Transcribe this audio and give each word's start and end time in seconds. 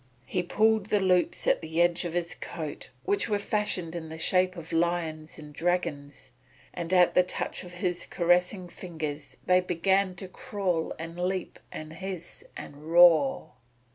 He 0.25 0.41
pulled 0.41 0.87
the 0.87 0.99
loops 0.99 1.45
at 1.45 1.61
the 1.61 1.79
edges 1.79 2.05
of 2.05 2.13
his 2.13 2.33
coat 2.33 2.89
which 3.05 3.29
were 3.29 3.37
fashioned 3.37 3.93
in 3.93 4.09
the 4.09 4.17
shape 4.17 4.55
of 4.57 4.73
lions 4.73 5.37
and 5.37 5.53
dragons, 5.53 6.31
and 6.73 6.91
at 6.91 7.13
the 7.13 7.21
touch 7.21 7.63
of 7.63 7.73
his 7.73 8.07
caressing 8.07 8.67
fingers 8.67 9.37
they 9.45 9.61
began 9.61 10.15
to 10.15 10.27
crawl 10.27 10.91
and 10.97 11.19
leap 11.19 11.59
and 11.71 11.93
hiss 11.93 12.43
and 12.57 12.91
roar. 12.91 13.51